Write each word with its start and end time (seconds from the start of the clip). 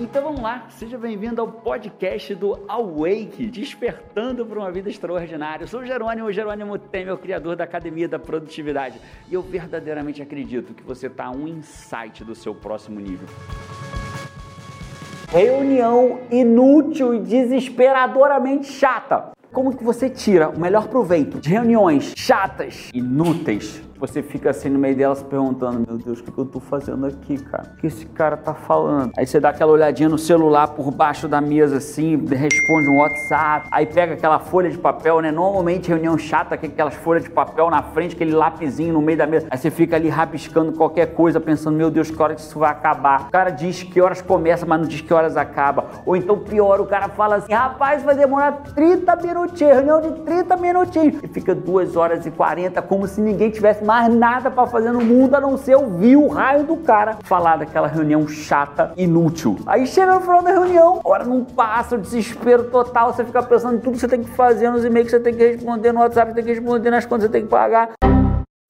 Então 0.00 0.22
vamos 0.22 0.40
lá, 0.40 0.64
seja 0.70 0.96
bem-vindo 0.96 1.42
ao 1.42 1.46
podcast 1.46 2.34
do 2.34 2.58
Awake, 2.66 3.44
despertando 3.44 4.46
para 4.46 4.58
uma 4.58 4.72
vida 4.72 4.88
extraordinária. 4.88 5.64
Eu 5.64 5.68
sou 5.68 5.80
o 5.80 5.84
Jerônimo, 5.84 6.26
o 6.26 6.32
Jerônimo 6.32 6.78
Temer, 6.78 7.12
o 7.12 7.18
criador 7.18 7.54
da 7.54 7.64
Academia 7.64 8.08
da 8.08 8.18
Produtividade, 8.18 8.98
e 9.28 9.34
eu 9.34 9.42
verdadeiramente 9.42 10.22
acredito 10.22 10.72
que 10.72 10.82
você 10.82 11.06
está 11.08 11.30
um 11.30 11.46
insight 11.46 12.24
do 12.24 12.34
seu 12.34 12.54
próximo 12.54 12.98
nível. 12.98 13.28
Reunião 15.28 16.20
inútil 16.30 17.14
e 17.14 17.20
desesperadoramente 17.20 18.68
chata. 18.68 19.32
Como 19.52 19.76
que 19.76 19.84
você 19.84 20.08
tira 20.08 20.48
o 20.48 20.58
melhor 20.58 20.88
proveito 20.88 21.38
de 21.38 21.50
reuniões 21.50 22.14
chatas, 22.16 22.88
inúteis, 22.94 23.82
você 24.00 24.22
fica 24.22 24.50
assim 24.50 24.70
no 24.70 24.78
meio 24.78 24.96
dela 24.96 25.14
se 25.14 25.24
perguntando: 25.24 25.84
Meu 25.86 25.98
Deus, 25.98 26.20
o 26.20 26.24
que, 26.24 26.36
eu 26.36 26.44
tô 26.46 26.58
fazendo 26.58 27.04
aqui, 27.06 27.36
cara? 27.36 27.70
O 27.74 27.76
que 27.76 27.86
esse 27.86 28.06
cara 28.06 28.36
tá 28.36 28.54
falando? 28.54 29.12
Aí 29.16 29.26
você 29.26 29.38
dá 29.38 29.50
aquela 29.50 29.70
olhadinha 29.70 30.08
no 30.08 30.16
celular 30.16 30.68
por 30.68 30.90
baixo 30.90 31.28
da 31.28 31.40
mesa 31.40 31.76
assim, 31.76 32.16
responde 32.16 32.88
um 32.88 32.98
WhatsApp, 32.98 33.68
aí 33.70 33.84
pega 33.84 34.14
aquela 34.14 34.38
folha 34.38 34.70
de 34.70 34.78
papel, 34.78 35.20
né? 35.20 35.30
Normalmente 35.30 35.88
reunião 35.88 36.16
chata, 36.16 36.56
que 36.56 36.66
aquelas 36.66 36.94
folhas 36.94 37.24
de 37.24 37.30
papel 37.30 37.68
na 37.68 37.82
frente, 37.82 38.14
aquele 38.14 38.32
lapisinho 38.32 38.94
no 38.94 39.02
meio 39.02 39.18
da 39.18 39.26
mesa. 39.26 39.46
Aí 39.50 39.58
você 39.58 39.70
fica 39.70 39.96
ali 39.96 40.08
rabiscando 40.08 40.72
qualquer 40.72 41.12
coisa, 41.14 41.38
pensando: 41.38 41.76
Meu 41.76 41.90
Deus, 41.90 42.10
que 42.10 42.22
hora 42.22 42.34
que 42.34 42.40
isso 42.40 42.58
vai 42.58 42.70
acabar? 42.70 43.28
O 43.28 43.30
cara 43.30 43.50
diz 43.50 43.82
que 43.82 44.00
horas 44.00 44.22
começa, 44.22 44.64
mas 44.64 44.80
não 44.80 44.88
diz 44.88 45.02
que 45.02 45.12
horas 45.12 45.36
acaba. 45.36 45.86
Ou 46.06 46.16
então, 46.16 46.38
pior, 46.38 46.80
o 46.80 46.86
cara 46.86 47.08
fala 47.08 47.36
assim: 47.36 47.52
Rapaz, 47.52 48.02
vai 48.02 48.16
demorar 48.16 48.52
30 48.74 49.16
minutinhos, 49.16 49.74
reunião 49.74 50.00
de 50.00 50.10
30 50.22 50.56
minutinhos. 50.56 51.22
E 51.22 51.28
fica 51.28 51.54
2 51.54 51.96
horas 51.96 52.24
e 52.24 52.30
40, 52.30 52.80
como 52.82 53.06
se 53.06 53.20
ninguém 53.20 53.50
tivesse 53.50 53.84
mais 53.90 54.14
nada 54.14 54.52
para 54.52 54.68
fazer 54.68 54.92
no 54.92 55.00
mundo 55.00 55.34
a 55.34 55.40
não 55.40 55.58
ser 55.58 55.74
ouvir 55.74 56.14
o 56.14 56.28
raio 56.28 56.62
do 56.62 56.76
cara 56.76 57.18
falar 57.24 57.56
daquela 57.56 57.88
reunião 57.88 58.28
chata, 58.28 58.92
inútil. 58.96 59.58
Aí 59.66 59.84
chega 59.84 60.14
no 60.14 60.20
final 60.20 60.44
da 60.44 60.50
reunião, 60.50 61.00
hora 61.02 61.24
não 61.24 61.42
passa, 61.42 61.96
o 61.96 61.98
desespero 61.98 62.70
total, 62.70 63.12
você 63.12 63.24
fica 63.24 63.42
pensando 63.42 63.78
em 63.78 63.80
tudo 63.80 63.94
que 63.94 63.98
você 63.98 64.06
tem 64.06 64.22
que 64.22 64.30
fazer, 64.30 64.70
nos 64.70 64.84
e-mails 64.84 65.06
que 65.06 65.16
você 65.16 65.20
tem 65.20 65.34
que 65.34 65.44
responder, 65.44 65.90
no 65.90 65.98
WhatsApp 65.98 66.30
você 66.30 66.34
tem 66.36 66.44
que 66.44 66.50
responder, 66.50 66.88
nas 66.88 67.04
contas 67.04 67.24
você 67.24 67.32
tem 67.32 67.42
que 67.42 67.48
pagar. 67.48 67.90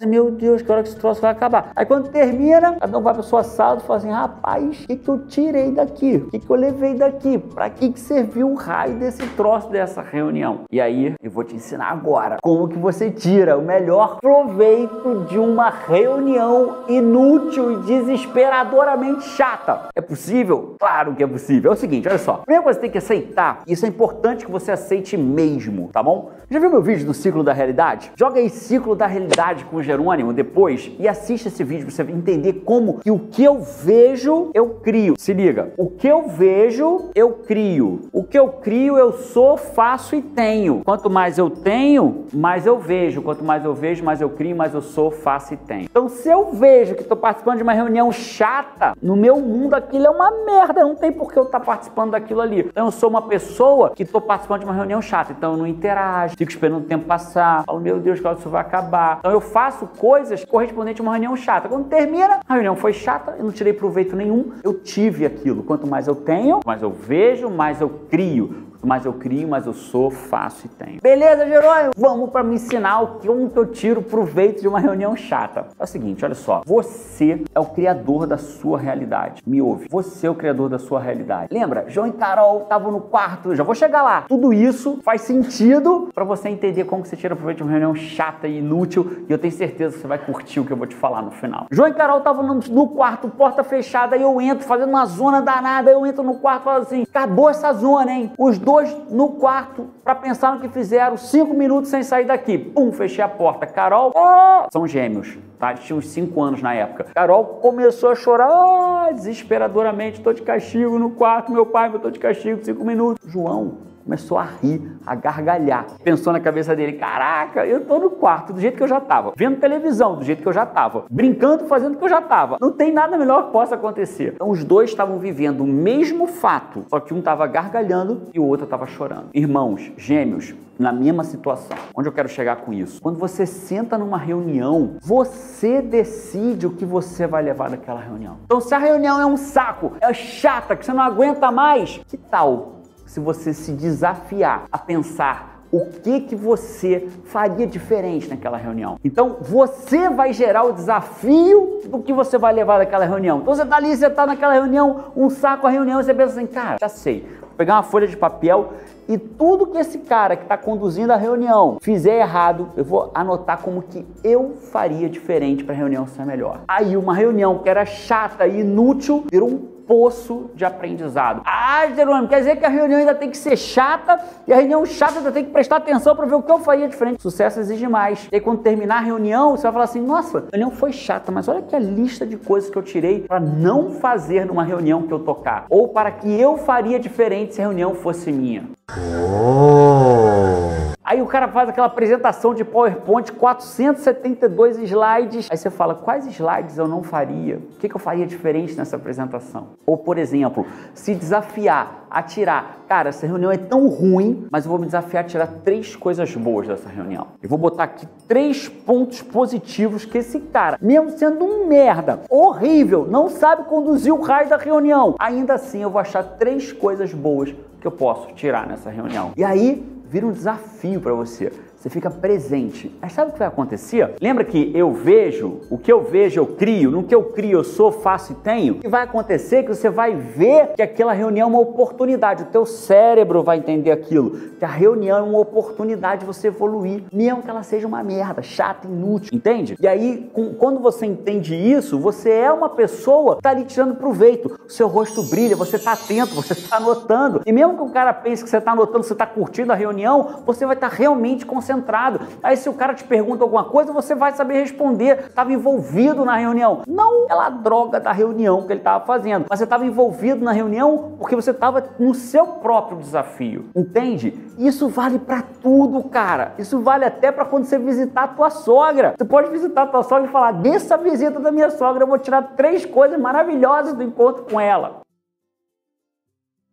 Meu 0.06 0.30
Deus, 0.30 0.62
que 0.62 0.72
hora 0.72 0.82
que 0.82 0.88
esse 0.88 0.96
troço 0.96 1.20
vai 1.20 1.30
acabar? 1.30 1.72
Aí 1.76 1.84
quando 1.84 2.08
termina, 2.08 2.76
cada 2.80 2.96
um 2.96 3.02
vai 3.02 3.12
para 3.12 3.22
sua 3.22 3.42
sala 3.42 3.80
e 3.80 3.86
fala 3.86 3.98
assim: 3.98 4.10
rapaz, 4.10 4.82
o 4.82 4.86
que, 4.86 4.96
que 4.96 5.08
eu 5.08 5.26
tirei 5.26 5.72
daqui? 5.72 6.16
O 6.16 6.30
que, 6.30 6.38
que 6.38 6.48
eu 6.48 6.56
levei 6.56 6.94
daqui? 6.94 7.36
Para 7.36 7.68
que, 7.68 7.92
que 7.92 8.00
serviu 8.00 8.50
o 8.50 8.54
raio 8.54 8.94
desse 8.98 9.26
troço 9.36 9.68
dessa 9.68 10.00
reunião? 10.00 10.62
E 10.72 10.80
aí 10.80 11.14
eu 11.22 11.30
vou 11.30 11.44
te 11.44 11.54
ensinar 11.54 11.90
agora 11.90 12.38
como 12.42 12.66
que 12.66 12.78
você 12.78 13.10
tira 13.10 13.58
o 13.58 13.62
melhor 13.62 14.18
proveito 14.20 15.26
de 15.28 15.38
uma 15.38 15.68
reunião 15.68 16.84
inútil 16.88 17.72
e 17.72 17.76
desesperadoramente 17.82 19.24
chata. 19.24 19.88
É 19.94 20.00
possível? 20.00 20.76
Claro 20.80 21.14
que 21.14 21.22
é 21.22 21.26
possível. 21.26 21.72
É 21.72 21.74
o 21.74 21.76
seguinte, 21.76 22.08
olha 22.08 22.16
só. 22.16 22.38
Primeiro 22.46 22.64
você 22.64 22.80
tem 22.80 22.90
que 22.90 22.98
aceitar, 22.98 23.60
isso 23.66 23.84
é 23.84 23.88
importante 23.88 24.46
que 24.46 24.50
você 24.50 24.72
aceite 24.72 25.18
mesmo, 25.18 25.90
tá 25.92 26.02
bom? 26.02 26.30
Já 26.48 26.58
viu 26.58 26.70
meu 26.70 26.82
vídeo 26.82 27.04
do 27.04 27.12
ciclo 27.12 27.44
da 27.44 27.52
realidade? 27.52 28.10
Joga 28.16 28.40
aí 28.40 28.48
ciclo 28.48 28.96
da 28.96 29.06
realidade 29.06 29.64
com 29.66 29.89
Jerônimo 29.91 30.33
depois 30.33 30.91
e 30.98 31.08
assista 31.08 31.48
esse 31.48 31.64
vídeo 31.64 31.86
para 31.86 31.94
você 31.94 32.02
entender 32.02 32.62
como 32.64 33.00
que 33.00 33.10
o 33.10 33.19
que 33.19 33.42
eu 33.42 33.60
vejo, 33.60 34.50
eu 34.55 34.69
crio. 34.83 35.14
Se 35.19 35.33
liga, 35.33 35.72
o 35.77 35.88
que 35.88 36.06
eu 36.06 36.28
vejo, 36.28 37.10
eu 37.14 37.33
crio. 37.33 38.02
O 38.12 38.22
que 38.22 38.38
eu 38.38 38.48
crio, 38.48 38.96
eu 38.96 39.12
sou, 39.12 39.56
faço 39.56 40.14
e 40.14 40.22
tenho. 40.22 40.83
Quanto 40.84 41.11
mais 41.11 41.38
eu 41.38 41.50
tenho, 41.50 42.27
mais 42.33 42.66
eu 42.66 42.78
vejo. 42.78 43.20
Quanto 43.20 43.42
mais 43.42 43.64
eu 43.64 43.74
vejo, 43.74 44.05
mais 44.05 44.20
eu 44.20 44.30
crio, 44.30 44.56
mais 44.56 44.74
eu 44.74 44.83
sou, 44.83 45.11
faço 45.11 45.55
e 45.55 45.56
tenho. 45.56 45.88
Então, 45.91 46.08
se 46.08 46.28
eu 46.28 46.52
vejo 46.52 46.94
que 46.94 47.02
estou 47.02 47.16
participando 47.16 47.56
de 47.56 47.62
uma 47.62 47.72
reunião 47.72 48.12
chata, 48.12 48.94
no 49.02 49.16
meu 49.16 49.41
mundo 49.41 49.74
aquilo 49.74 50.06
é 50.06 50.11
uma 50.11 50.30
merda. 50.44 50.83
Não 50.83 50.94
tem 50.94 51.11
por 51.11 51.33
que 51.33 51.38
eu 51.38 51.44
estar 51.44 51.58
tá 51.58 51.64
participando 51.64 52.12
daquilo 52.12 52.41
ali. 52.41 52.61
Então, 52.61 52.86
eu 52.86 52.92
sou 52.92 53.11
uma 53.11 53.22
pessoa 53.22 53.90
que 53.90 54.05
estou 54.05 54.20
participando 54.20 54.61
de 54.61 54.67
uma 54.67 54.74
reunião 54.74 55.02
chata. 55.02 55.33
Então, 55.33 55.52
eu 55.52 55.58
não 55.58 55.67
interajo, 55.67 56.36
fico 56.36 56.51
esperando 56.51 56.78
o 56.78 56.86
tempo 56.86 57.07
passar. 57.07 57.64
Falo, 57.64 57.80
meu 57.80 57.98
Deus, 57.98 58.20
quando 58.20 58.39
isso 58.39 58.48
vai 58.48 58.61
acabar. 58.61 59.18
Então, 59.18 59.33
eu 59.33 59.40
faço 59.40 59.80
faço 59.80 59.86
coisas 59.86 60.45
correspondentes 60.45 61.01
a 61.01 61.02
uma 61.02 61.13
reunião 61.13 61.36
chata. 61.36 61.68
Quando 61.68 61.89
termina, 61.89 62.41
a 62.46 62.55
reunião 62.55 62.77
foi 62.77 62.92
chata, 62.92 63.36
eu 63.39 63.45
não 63.45 63.52
tirei 63.52 63.73
proveito 63.73 64.14
nenhum, 64.14 64.52
eu 64.63 64.74
tive 64.74 65.24
aquilo. 65.24 65.63
Quanto 65.63 65.86
mais 65.86 66.07
eu 66.07 66.14
tenho, 66.14 66.61
mais 66.64 66.83
eu 66.83 66.91
vejo, 66.91 67.48
mais 67.48 67.80
eu 67.80 67.89
crio. 68.11 68.70
Mais 68.83 69.05
eu 69.05 69.13
crio, 69.13 69.46
mais 69.46 69.67
eu 69.67 69.74
sou, 69.74 70.11
faço 70.11 70.67
e 70.67 70.68
tenho. 70.68 71.01
Beleza, 71.02 71.46
Jerônimo? 71.46 71.91
Vamos 71.96 72.30
para 72.30 72.42
me 72.42 72.55
ensinar 72.55 73.01
o 73.01 73.18
que, 73.18 73.29
eu 73.29 73.67
tiro 73.67 74.02
proveito 74.02 74.63
de 74.63 74.68
uma 74.68 74.80
reunião 74.80 75.14
chata. 75.14 75.67
É 75.79 75.85
o 75.85 75.86
seguinte, 75.86 76.24
olha 76.24 76.35
só. 76.35 76.63
Você 76.64 77.45
é 77.55 77.61
o 77.61 77.67
criador 77.67 78.27
da 78.27 78.39
sua 78.39 78.79
realidade. 78.79 79.42
Me 79.46 79.61
ouve. 79.61 79.86
Você 79.90 80.27
é 80.27 80.30
o 80.30 80.35
criador 80.35 80.70
da 80.70 80.79
sua 80.79 80.98
realidade. 80.98 81.52
Lembra? 81.52 81.85
João 81.89 82.07
e 82.07 82.13
Carol 82.13 82.63
estavam 82.63 82.90
no 82.90 83.01
quarto. 83.01 83.55
Já 83.55 83.63
vou 83.63 83.74
chegar 83.74 84.02
lá. 84.02 84.23
Tudo 84.23 84.52
isso 84.52 84.98
faz 85.05 85.23
sentido 85.23 86.08
para 86.14 86.24
você 86.24 86.48
entender 86.48 86.85
como 86.85 87.05
você 87.05 87.17
tira 87.17 87.36
proveito 87.36 87.58
de 87.58 87.63
uma 87.64 87.73
reunião 87.73 87.95
chata 87.95 88.48
e 88.48 88.58
inútil. 88.58 89.24
E 89.29 89.33
eu 89.33 89.39
tenho 89.39 89.52
certeza 89.52 89.95
que 89.95 90.02
você 90.02 90.08
vai 90.08 90.19
curtir 90.19 90.61
o 90.61 90.64
que 90.64 90.73
eu 90.73 90.77
vou 90.77 90.86
te 90.86 90.95
falar 90.95 91.20
no 91.23 91.30
final. 91.30 91.67
João 91.70 91.89
e 91.89 91.95
Carol 91.95 92.19
estavam 92.19 92.46
no, 92.46 92.55
no 92.55 92.89
quarto, 92.89 93.29
porta 93.29 93.63
fechada. 93.63 94.17
E 94.17 94.23
eu 94.23 94.40
entro 94.40 94.67
fazendo 94.67 94.89
uma 94.89 95.05
zona 95.05 95.42
danada. 95.42 95.90
Eu 95.90 96.07
entro 96.07 96.23
no 96.23 96.35
quarto 96.35 96.63
e 96.63 96.64
falo 96.64 96.83
assim: 96.83 97.02
acabou 97.02 97.51
essa 97.51 97.73
zona, 97.73 98.11
hein? 98.13 98.33
Os 98.39 98.58
dois 98.58 98.70
dois 98.70 98.97
no 99.11 99.31
quarto 99.31 99.89
para 100.05 100.14
pensar 100.14 100.55
no 100.55 100.61
que 100.61 100.69
fizeram, 100.69 101.17
cinco 101.17 101.53
minutos 101.55 101.91
sem 101.91 102.05
sair 102.05 102.25
daqui. 102.25 102.57
Pum, 102.57 102.92
fechei 102.92 103.23
a 103.23 103.29
porta. 103.29 103.67
Carol, 103.67 104.13
oh! 104.14 104.69
são 104.70 104.86
gêmeos, 104.86 105.36
tá? 105.58 105.73
Eles 105.73 105.83
tinham 105.83 105.98
uns 105.98 106.07
cinco 106.07 106.41
anos 106.41 106.63
na 106.63 106.73
época. 106.73 107.07
Carol 107.13 107.45
começou 107.45 108.11
a 108.11 108.14
chorar 108.14 108.48
oh, 108.48 109.13
desesperadoramente. 109.13 110.20
Tô 110.20 110.33
de 110.33 110.42
castigo 110.42 110.98
no 111.01 111.11
quarto, 111.11 111.51
meu 111.51 111.67
pai, 111.67 111.91
eu 111.92 111.98
tô 111.98 112.11
de 112.11 112.20
castigo, 112.20 112.64
cinco 112.64 112.85
minutos. 112.85 113.20
João, 113.27 113.89
começou 114.10 114.38
a 114.38 114.42
rir, 114.42 114.82
a 115.06 115.14
gargalhar. 115.14 115.86
Pensou 116.02 116.32
na 116.32 116.40
cabeça 116.40 116.74
dele: 116.74 116.94
caraca, 116.94 117.64
eu 117.64 117.84
tô 117.84 118.00
no 118.00 118.10
quarto 118.10 118.52
do 118.52 118.60
jeito 118.60 118.76
que 118.76 118.82
eu 118.82 118.88
já 118.88 119.00
tava, 119.00 119.32
vendo 119.36 119.60
televisão 119.60 120.16
do 120.16 120.24
jeito 120.24 120.42
que 120.42 120.48
eu 120.48 120.52
já 120.52 120.66
tava, 120.66 121.04
brincando, 121.08 121.66
fazendo 121.66 121.94
o 121.94 121.96
que 121.96 122.04
eu 122.04 122.08
já 122.08 122.20
tava. 122.20 122.56
Não 122.60 122.72
tem 122.72 122.92
nada 122.92 123.16
melhor 123.16 123.46
que 123.46 123.52
possa 123.52 123.76
acontecer. 123.76 124.32
Então 124.34 124.50
os 124.50 124.64
dois 124.64 124.90
estavam 124.90 125.18
vivendo 125.20 125.60
o 125.60 125.66
mesmo 125.66 126.26
fato, 126.26 126.84
só 126.88 126.98
que 126.98 127.14
um 127.14 127.22
tava 127.22 127.46
gargalhando 127.46 128.22
e 128.34 128.40
o 128.40 128.44
outro 128.44 128.66
tava 128.66 128.84
chorando. 128.84 129.28
Irmãos, 129.32 129.93
gêmeos, 129.96 130.56
na 130.76 130.92
mesma 130.92 131.22
situação. 131.22 131.76
Onde 131.94 132.08
eu 132.08 132.12
quero 132.12 132.28
chegar 132.28 132.56
com 132.56 132.72
isso? 132.72 133.00
Quando 133.00 133.19
você 133.19 133.46
senta 133.46 133.96
numa 133.96 134.19
reunião, 134.19 134.96
você 135.00 135.81
decide 135.81 136.66
o 136.66 136.70
que 136.70 136.84
você 136.84 137.28
vai 137.28 137.42
levar 137.42 137.70
daquela 137.70 138.00
reunião. 138.00 138.38
Então, 138.44 138.60
se 138.60 138.75
a 138.75 138.78
reunião 138.78 139.20
é 139.20 139.26
um 139.26 139.37
saco, 139.37 139.92
é 140.00 140.12
chata, 140.12 140.75
que 140.75 140.84
você 140.84 140.92
não 140.92 141.02
aguenta 141.02 141.52
mais, 141.52 142.00
que 142.08 142.16
tal 142.16 142.80
se 143.10 143.19
você 143.19 143.52
se 143.52 143.72
desafiar 143.72 144.66
a 144.70 144.78
pensar 144.78 145.64
o 145.72 145.87
que 145.87 146.20
que 146.20 146.37
você 146.37 147.08
faria 147.25 147.66
diferente 147.66 148.28
naquela 148.28 148.56
reunião. 148.56 148.98
Então, 149.04 149.37
você 149.40 150.08
vai 150.08 150.32
gerar 150.32 150.64
o 150.64 150.72
desafio 150.72 151.81
do 151.87 152.00
que 152.00 152.12
você 152.12 152.38
vai 152.38 152.52
levar 152.52 152.78
daquela 152.78 153.04
reunião. 153.04 153.40
Então, 153.40 153.54
você 153.54 153.62
está 153.62 153.76
ali, 153.76 153.96
você 153.96 154.06
está 154.06 154.26
naquela 154.26 154.52
reunião, 154.52 155.06
um 155.16 155.28
saco 155.28 155.66
a 155.66 155.70
reunião, 155.70 156.00
e 156.00 156.04
você 156.04 156.14
pensa 156.14 156.34
assim, 156.34 156.46
cara, 156.46 156.76
já 156.81 156.88
sei, 156.88 157.26
vou 157.40 157.50
pegar 157.56 157.75
uma 157.75 157.82
folha 157.82 158.06
de 158.06 158.16
papel 158.16 158.75
e 159.10 159.19
tudo 159.19 159.66
que 159.66 159.76
esse 159.76 159.98
cara 159.98 160.37
que 160.37 160.44
está 160.44 160.56
conduzindo 160.56 161.12
a 161.12 161.16
reunião 161.16 161.78
fizer 161.81 162.20
errado, 162.20 162.69
eu 162.76 162.84
vou 162.84 163.10
anotar 163.12 163.58
como 163.58 163.82
que 163.82 164.06
eu 164.22 164.54
faria 164.70 165.08
diferente 165.08 165.64
para 165.64 165.75
a 165.75 165.76
reunião 165.76 166.06
ser 166.06 166.25
melhor. 166.25 166.60
Aí, 166.69 166.96
uma 166.96 167.12
reunião 167.12 167.58
que 167.58 167.69
era 167.69 167.84
chata 167.84 168.46
e 168.46 168.60
inútil 168.60 169.25
virou 169.28 169.48
um 169.48 169.58
poço 169.90 170.52
de 170.55 170.64
aprendizado. 170.64 171.43
Ah, 171.44 171.84
Jerônimo, 171.96 172.28
quer 172.28 172.38
dizer 172.38 172.55
que 172.55 172.64
a 172.64 172.69
reunião 172.69 173.00
ainda 173.00 173.12
tem 173.12 173.28
que 173.28 173.37
ser 173.37 173.56
chata 173.56 174.20
e 174.46 174.52
a 174.52 174.56
reunião 174.56 174.87
chata 174.87 175.19
ainda 175.19 175.32
tem 175.32 175.44
que 175.44 175.50
prestar 175.50 175.78
atenção 175.78 176.14
para 176.14 176.26
ver 176.26 176.37
o 176.37 176.43
que 176.43 176.52
eu 176.52 176.61
faria 176.61 176.87
diferente. 176.87 177.20
Sucesso 177.20 177.58
exige 177.58 177.88
mais. 177.88 178.28
E 178.31 178.37
aí, 178.37 178.40
quando 178.40 178.61
terminar 178.61 178.99
a 178.99 179.00
reunião, 179.00 179.56
você 179.56 179.64
vai 179.64 179.73
falar 179.73 179.84
assim: 179.87 180.00
nossa, 180.00 180.38
a 180.38 180.50
reunião 180.52 180.70
foi 180.70 180.93
chata, 180.93 181.32
mas 181.32 181.49
olha 181.49 181.58
aqui 181.58 181.75
a 181.75 181.81
lista 181.81 182.25
de 182.25 182.37
coisas 182.37 182.70
que 182.70 182.78
eu 182.78 182.84
tirei 182.84 183.22
para 183.22 183.40
não 183.40 183.90
fazer 183.90 184.46
numa 184.46 184.62
reunião 184.62 185.02
que 185.02 185.12
eu 185.12 185.19
tocar. 185.19 185.66
Ou 185.69 185.88
para 185.88 186.12
que 186.12 186.40
eu 186.40 186.56
faria 186.56 187.00
diferente 187.00 187.56
se 187.56 187.60
a 187.60 187.64
reunião 187.64 187.92
fosse 187.92 188.31
minha. 188.31 188.69
Oh. 188.96 190.79
Aí 191.10 191.20
o 191.20 191.26
cara 191.26 191.48
faz 191.48 191.68
aquela 191.68 191.88
apresentação 191.88 192.54
de 192.54 192.64
PowerPoint, 192.64 193.32
472 193.32 194.78
slides. 194.78 195.48
Aí 195.50 195.56
você 195.56 195.68
fala, 195.68 195.92
quais 195.92 196.24
slides 196.24 196.78
eu 196.78 196.86
não 196.86 197.02
faria? 197.02 197.56
O 197.56 197.78
que, 197.80 197.88
que 197.88 197.96
eu 197.96 197.98
faria 197.98 198.24
diferente 198.24 198.76
nessa 198.76 198.94
apresentação? 198.94 199.70
Ou, 199.84 199.98
por 199.98 200.18
exemplo, 200.18 200.64
se 200.94 201.12
desafiar 201.12 202.06
a 202.08 202.22
tirar, 202.22 202.84
cara, 202.88 203.08
essa 203.08 203.26
reunião 203.26 203.50
é 203.50 203.56
tão 203.56 203.88
ruim, 203.88 204.46
mas 204.52 204.64
eu 204.64 204.70
vou 204.70 204.78
me 204.78 204.86
desafiar 204.86 205.24
a 205.24 205.26
tirar 205.26 205.48
três 205.64 205.96
coisas 205.96 206.32
boas 206.36 206.68
dessa 206.68 206.88
reunião. 206.88 207.26
Eu 207.42 207.48
vou 207.48 207.58
botar 207.58 207.82
aqui 207.82 208.06
três 208.28 208.68
pontos 208.68 209.20
positivos 209.20 210.04
que 210.04 210.18
esse 210.18 210.38
cara, 210.38 210.78
mesmo 210.80 211.10
sendo 211.18 211.44
um 211.44 211.66
merda, 211.66 212.20
horrível, 212.30 213.04
não 213.10 213.28
sabe 213.28 213.64
conduzir 213.64 214.14
o 214.14 214.20
raio 214.20 214.48
da 214.48 214.56
reunião, 214.56 215.16
ainda 215.18 215.54
assim 215.54 215.82
eu 215.82 215.90
vou 215.90 216.00
achar 216.00 216.22
três 216.22 216.72
coisas 216.72 217.12
boas 217.12 217.52
que 217.80 217.86
eu 217.86 217.90
posso 217.90 218.28
tirar 218.34 218.68
nessa 218.68 218.90
reunião. 218.90 219.32
E 219.36 219.42
aí 219.42 220.00
vira 220.10 220.26
um 220.26 220.32
desafio 220.32 221.00
para 221.00 221.14
você. 221.14 221.52
Você 221.80 221.88
fica 221.88 222.10
presente. 222.10 222.94
Mas 223.00 223.14
sabe 223.14 223.30
o 223.30 223.32
que 223.32 223.38
vai 223.38 223.48
acontecer? 223.48 224.14
Lembra 224.20 224.44
que 224.44 224.70
eu 224.74 224.92
vejo, 224.92 225.62
o 225.70 225.78
que 225.78 225.90
eu 225.90 226.04
vejo 226.04 226.38
eu 226.38 226.46
crio, 226.46 226.90
no 226.90 227.04
que 227.04 227.14
eu 227.14 227.24
crio 227.24 227.60
eu 227.60 227.64
sou, 227.64 227.90
faço 227.90 228.32
e 228.32 228.34
tenho? 228.34 228.74
O 228.74 228.80
que 228.80 228.88
vai 228.88 229.02
acontecer 229.02 229.56
é 229.56 229.62
que 229.62 229.74
você 229.74 229.88
vai 229.88 230.14
ver 230.14 230.74
que 230.74 230.82
aquela 230.82 231.14
reunião 231.14 231.48
é 231.48 231.50
uma 231.50 231.60
oportunidade, 231.60 232.42
o 232.42 232.46
teu 232.46 232.66
cérebro 232.66 233.42
vai 233.42 233.56
entender 233.56 233.90
aquilo, 233.90 234.50
que 234.58 234.64
a 234.64 234.68
reunião 234.68 235.18
é 235.18 235.22
uma 235.22 235.38
oportunidade 235.38 236.20
de 236.20 236.26
você 236.26 236.48
evoluir, 236.48 237.04
mesmo 237.10 237.42
que 237.42 237.48
ela 237.48 237.62
seja 237.62 237.86
uma 237.86 238.02
merda, 238.02 238.42
chata, 238.42 238.86
inútil, 238.86 239.34
entende? 239.34 239.74
E 239.80 239.88
aí, 239.88 240.30
com, 240.34 240.52
quando 240.52 240.80
você 240.80 241.06
entende 241.06 241.54
isso, 241.54 241.98
você 241.98 242.30
é 242.30 242.52
uma 242.52 242.68
pessoa 242.68 243.36
que 243.36 243.40
está 243.40 243.50
ali 243.50 243.64
tirando 243.64 243.94
proveito, 243.94 244.54
o 244.66 244.70
seu 244.70 244.86
rosto 244.86 245.22
brilha, 245.22 245.56
você 245.56 245.76
está 245.76 245.92
atento, 245.92 246.34
você 246.34 246.52
está 246.52 246.76
anotando, 246.76 247.40
e 247.46 247.52
mesmo 247.52 247.74
que 247.74 247.82
o 247.82 247.88
cara 247.88 248.12
pense 248.12 248.44
que 248.44 248.50
você 248.50 248.58
está 248.58 248.72
anotando, 248.72 249.02
você 249.02 249.14
está 249.14 249.24
curtindo 249.24 249.72
a 249.72 249.74
reunião, 249.74 250.42
você 250.44 250.66
vai 250.66 250.74
estar 250.74 250.90
tá 250.90 250.94
realmente 250.94 251.46
concentrado 251.46 251.69
concentrado. 251.70 252.20
Aí 252.43 252.56
se 252.56 252.69
o 252.69 252.75
cara 252.75 252.94
te 252.94 253.05
pergunta 253.05 253.44
alguma 253.44 253.64
coisa, 253.64 253.93
você 253.93 254.14
vai 254.14 254.32
saber 254.32 254.61
responder. 254.61 255.26
Estava 255.28 255.52
envolvido 255.52 256.25
na 256.25 256.37
reunião. 256.37 256.82
Não 256.87 257.26
pela 257.26 257.49
droga 257.49 258.00
da 258.00 258.12
reunião 258.12 258.67
que 258.67 258.72
ele 258.72 258.81
estava 258.81 259.05
fazendo, 259.05 259.46
mas 259.49 259.58
você 259.58 259.64
estava 259.64 259.87
envolvido 259.87 260.44
na 260.44 260.52
reunião 260.52 261.14
porque 261.19 261.37
você 261.37 261.52
estava 261.52 261.84
no 261.99 262.14
seu 262.14 262.46
próprio 262.46 262.99
desafio. 262.99 263.67
Entende? 263.75 264.34
Isso 264.58 264.88
vale 264.88 265.19
para 265.19 265.43
tudo, 265.62 266.02
cara. 266.05 266.55
Isso 266.58 266.81
vale 266.81 267.05
até 267.05 267.31
para 267.31 267.44
quando 267.44 267.64
você 267.64 267.78
visitar 267.78 268.25
a 268.25 268.28
tua 268.28 268.50
sogra. 268.50 269.14
Você 269.16 269.25
pode 269.25 269.50
visitar 269.50 269.82
a 269.82 269.87
tua 269.87 270.02
sogra 270.02 270.26
e 270.26 270.32
falar: 270.32 270.52
nessa 270.52 270.96
visita 270.96 271.38
da 271.38 271.52
minha 271.52 271.70
sogra 271.70 272.02
eu 272.02 272.08
vou 272.08 272.19
tirar 272.19 272.43
três 272.56 272.84
coisas 272.84 273.19
maravilhosas 273.19 273.94
do 273.94 274.02
encontro 274.02 274.44
com 274.50 274.61
ela. 274.61 275.00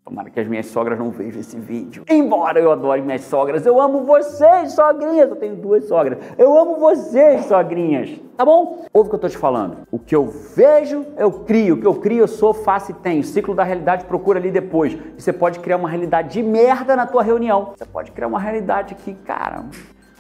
Tomara 0.08 0.30
que 0.30 0.40
as 0.40 0.48
minhas 0.48 0.68
sogras 0.68 0.98
não 0.98 1.12
vejam 1.12 1.42
esse 1.42 1.60
vídeo. 1.60 2.06
Embora 2.10 2.58
eu 2.62 2.72
adore 2.72 3.02
minhas 3.02 3.24
sogras, 3.24 3.66
eu 3.66 3.82
amo 3.82 4.06
vocês, 4.06 4.72
sogrinhas. 4.72 5.30
Eu 5.30 5.36
tenho 5.36 5.58
duas 5.58 5.84
sogras. 5.84 6.18
Eu 6.38 6.58
amo 6.58 6.78
vocês, 6.78 7.44
sogrinhas. 7.44 8.18
Tá 8.38 8.46
bom? 8.46 8.86
Ouve 8.94 9.08
o 9.08 9.10
que 9.10 9.16
eu 9.16 9.20
tô 9.20 9.28
te 9.28 9.38
falando. 9.38 9.80
O 9.92 10.00
que 10.00 10.16
eu 10.16 10.26
vejo, 10.26 11.06
eu 11.18 11.30
crio. 11.30 11.76
O 11.76 11.82
que 11.82 11.86
eu 11.86 11.96
crio, 11.96 12.20
eu 12.20 12.28
sou, 12.30 12.54
faço 12.54 12.92
e 12.92 12.94
tenho. 12.94 13.20
O 13.20 13.24
ciclo 13.26 13.54
da 13.54 13.66
realidade 13.66 14.06
procura 14.06 14.40
ali 14.40 14.50
depois. 14.50 14.94
E 14.94 15.22
você 15.22 15.34
pode 15.34 15.60
criar 15.60 15.76
uma 15.76 15.90
realidade 15.90 16.30
de 16.30 16.42
merda 16.42 16.96
na 16.96 17.06
tua 17.06 17.22
reunião. 17.22 17.74
Você 17.76 17.84
pode 17.84 18.14
criar 18.14 18.28
uma 18.28 18.40
realidade 18.40 18.96
que, 18.96 19.14
cara, 19.14 19.66